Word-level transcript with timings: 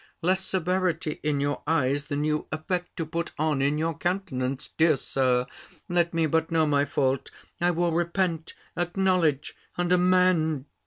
less 0.23 0.43
severity 0.43 1.19
in 1.21 1.39
your 1.39 1.61
eyes, 1.67 2.05
than 2.05 2.23
you 2.23 2.47
affect 2.51 2.97
to 2.97 3.05
put 3.05 3.31
on 3.37 3.61
in 3.61 3.77
your 3.77 3.95
countenance. 3.95 4.67
Dear 4.75 4.95
Sir, 4.97 5.45
let 5.89 6.11
me 6.11 6.25
but 6.25 6.49
know 6.51 6.65
my 6.65 6.85
fault: 6.85 7.29
I 7.61 7.69
will 7.69 7.91
repent, 7.91 8.55
acknowledge, 8.75 9.53
and 9.77 9.91
amend." 9.91 10.65